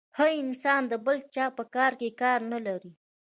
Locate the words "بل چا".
1.05-1.45